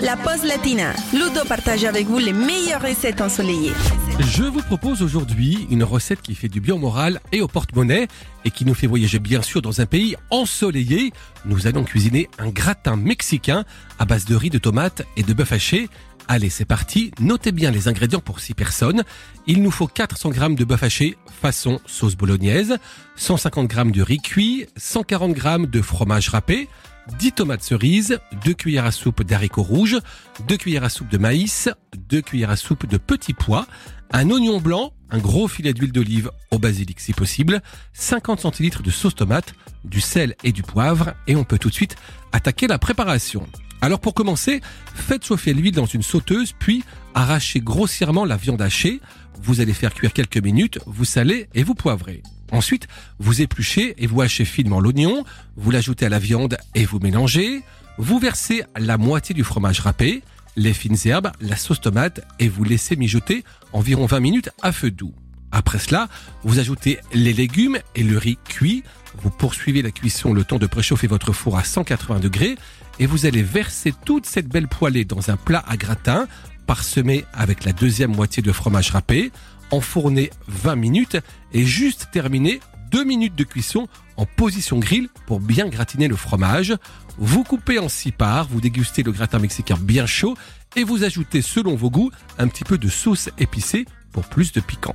la 0.00 0.16
pause 0.16 0.44
latina. 0.44 0.92
Ludo 1.12 1.44
partage 1.48 1.84
avec 1.84 2.06
vous 2.06 2.18
les 2.18 2.32
meilleures 2.32 2.82
recettes 2.82 3.20
ensoleillées. 3.20 3.72
Je 4.20 4.44
vous 4.44 4.62
propose 4.62 5.02
aujourd'hui 5.02 5.66
une 5.70 5.84
recette 5.84 6.20
qui 6.20 6.34
fait 6.34 6.48
du 6.48 6.60
bien 6.60 6.74
au 6.74 6.78
moral 6.78 7.20
et 7.32 7.40
au 7.40 7.48
porte-monnaie 7.48 8.08
et 8.44 8.50
qui 8.50 8.64
nous 8.64 8.74
fait 8.74 8.86
voyager 8.86 9.18
bien 9.18 9.42
sûr 9.42 9.62
dans 9.62 9.80
un 9.80 9.86
pays 9.86 10.16
ensoleillé. 10.30 11.12
Nous 11.44 11.66
allons 11.66 11.84
cuisiner 11.84 12.28
un 12.38 12.48
gratin 12.48 12.96
mexicain 12.96 13.64
à 13.98 14.04
base 14.04 14.24
de 14.26 14.34
riz, 14.34 14.50
de 14.50 14.58
tomates 14.58 15.02
et 15.16 15.22
de 15.22 15.32
bœuf 15.32 15.52
haché. 15.52 15.88
Allez, 16.28 16.50
c'est 16.50 16.64
parti. 16.64 17.12
Notez 17.20 17.52
bien 17.52 17.70
les 17.70 17.88
ingrédients 17.88 18.20
pour 18.20 18.40
6 18.40 18.54
personnes. 18.54 19.04
Il 19.46 19.62
nous 19.62 19.70
faut 19.70 19.86
400 19.86 20.32
g 20.32 20.54
de 20.56 20.64
bœuf 20.64 20.82
haché 20.82 21.16
façon 21.40 21.80
sauce 21.86 22.16
bolognaise, 22.16 22.76
150 23.14 23.70
g 23.72 23.84
de 23.92 24.02
riz 24.02 24.18
cuit, 24.18 24.66
140 24.76 25.36
g 25.36 25.66
de 25.68 25.82
fromage 25.82 26.28
râpé, 26.30 26.68
10 27.18 27.32
tomates 27.32 27.62
cerises, 27.62 28.18
2 28.44 28.54
cuillères 28.54 28.84
à 28.84 28.92
soupe 28.92 29.22
d'haricots 29.22 29.62
rouges, 29.62 29.98
2 30.48 30.56
cuillères 30.56 30.84
à 30.84 30.88
soupe 30.88 31.08
de 31.08 31.18
maïs, 31.18 31.68
2 32.08 32.20
cuillères 32.20 32.50
à 32.50 32.56
soupe 32.56 32.86
de 32.86 32.96
petits 32.96 33.34
pois, 33.34 33.66
un 34.10 34.30
oignon 34.30 34.60
blanc, 34.60 34.92
un 35.10 35.18
gros 35.18 35.48
filet 35.48 35.72
d'huile 35.72 35.92
d'olive 35.92 36.30
au 36.50 36.58
basilic 36.58 37.00
si 37.00 37.12
possible, 37.12 37.62
50 37.92 38.40
centilitres 38.40 38.82
de 38.82 38.90
sauce 38.90 39.14
tomate, 39.14 39.54
du 39.84 40.00
sel 40.00 40.34
et 40.44 40.52
du 40.52 40.62
poivre 40.62 41.14
et 41.26 41.36
on 41.36 41.44
peut 41.44 41.58
tout 41.58 41.68
de 41.68 41.74
suite 41.74 41.96
attaquer 42.32 42.66
la 42.66 42.78
préparation. 42.78 43.46
Alors 43.80 44.00
pour 44.00 44.14
commencer, 44.14 44.60
faites 44.94 45.24
chauffer 45.24 45.54
l'huile 45.54 45.74
dans 45.74 45.86
une 45.86 46.02
sauteuse 46.02 46.52
puis 46.58 46.84
arrachez 47.14 47.60
grossièrement 47.60 48.24
la 48.24 48.36
viande 48.36 48.62
hachée. 48.62 49.00
Vous 49.42 49.60
allez 49.60 49.74
faire 49.74 49.94
cuire 49.94 50.12
quelques 50.12 50.38
minutes, 50.38 50.78
vous 50.86 51.04
salez 51.04 51.48
et 51.54 51.62
vous 51.62 51.74
poivrez. 51.74 52.22
Ensuite, 52.52 52.88
vous 53.18 53.42
épluchez 53.42 53.94
et 54.02 54.06
vous 54.06 54.20
hachez 54.20 54.44
finement 54.44 54.80
l'oignon, 54.80 55.24
vous 55.56 55.70
l'ajoutez 55.70 56.06
à 56.06 56.08
la 56.08 56.18
viande 56.18 56.56
et 56.74 56.84
vous 56.84 56.98
mélangez. 57.00 57.62
Vous 57.98 58.18
versez 58.18 58.62
la 58.76 58.98
moitié 58.98 59.34
du 59.34 59.42
fromage 59.42 59.80
râpé, 59.80 60.22
les 60.56 60.72
fines 60.72 60.96
herbes, 61.04 61.32
la 61.40 61.56
sauce 61.56 61.80
tomate 61.80 62.20
et 62.38 62.48
vous 62.48 62.64
laissez 62.64 62.96
mijoter 62.96 63.44
environ 63.72 64.06
20 64.06 64.20
minutes 64.20 64.50
à 64.62 64.72
feu 64.72 64.90
doux. 64.90 65.14
Après 65.52 65.78
cela, 65.78 66.08
vous 66.42 66.58
ajoutez 66.58 66.98
les 67.14 67.32
légumes 67.32 67.78
et 67.94 68.02
le 68.02 68.18
riz 68.18 68.38
cuit. 68.48 68.82
Vous 69.22 69.30
poursuivez 69.30 69.80
la 69.80 69.90
cuisson 69.90 70.34
le 70.34 70.44
temps 70.44 70.58
de 70.58 70.66
préchauffer 70.66 71.06
votre 71.06 71.32
four 71.32 71.56
à 71.56 71.64
180 71.64 72.20
degrés 72.20 72.56
et 72.98 73.06
vous 73.06 73.26
allez 73.26 73.42
verser 73.42 73.94
toute 74.04 74.26
cette 74.26 74.48
belle 74.48 74.68
poêlée 74.68 75.04
dans 75.04 75.30
un 75.30 75.36
plat 75.36 75.64
à 75.66 75.76
gratin 75.76 76.26
parsemé 76.66 77.24
avec 77.32 77.64
la 77.64 77.72
deuxième 77.72 78.14
moitié 78.14 78.42
de 78.42 78.52
fromage 78.52 78.90
râpé, 78.90 79.30
enfourner 79.70 80.30
20 80.48 80.76
minutes 80.76 81.16
et 81.52 81.64
juste 81.64 82.08
terminer 82.12 82.60
2 82.90 83.04
minutes 83.04 83.34
de 83.34 83.44
cuisson 83.44 83.88
en 84.16 84.26
position 84.26 84.78
grill 84.78 85.08
pour 85.26 85.40
bien 85.40 85.68
gratiner 85.68 86.08
le 86.08 86.16
fromage. 86.16 86.74
Vous 87.18 87.44
coupez 87.44 87.78
en 87.78 87.88
six 87.88 88.12
parts, 88.12 88.48
vous 88.48 88.60
dégustez 88.60 89.02
le 89.02 89.12
gratin 89.12 89.38
mexicain 89.38 89.76
bien 89.80 90.06
chaud 90.06 90.36
et 90.76 90.84
vous 90.84 91.04
ajoutez 91.04 91.42
selon 91.42 91.74
vos 91.74 91.90
goûts 91.90 92.10
un 92.38 92.48
petit 92.48 92.64
peu 92.64 92.78
de 92.78 92.88
sauce 92.88 93.30
épicée 93.38 93.86
pour 94.12 94.24
plus 94.24 94.52
de 94.52 94.60
piquant. 94.60 94.94